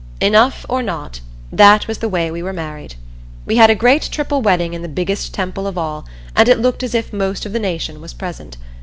Enough 0.19 0.65
or 0.67 0.81
not, 0.81 1.19
that 1.51 1.87
was 1.87 1.99
the 1.99 2.09
way 2.09 2.31
we 2.31 2.41
were 2.41 2.53
married. 2.53 2.95
We 3.45 3.57
had 3.57 3.69
a 3.69 3.75
great 3.75 4.01
triple 4.11 4.41
wedding 4.41 4.73
in 4.73 4.81
the 4.81 4.87
biggest 4.89 5.31
temple 5.31 5.67
of 5.67 5.77
all, 5.77 6.05
and 6.35 6.49
it 6.49 6.57
looked 6.57 6.81
as 6.81 6.95
if 6.95 7.13
most 7.13 7.45
of 7.45 7.53
the 7.53 7.59
nation 7.59 8.01
was 8.01 8.15
present. 8.15 8.57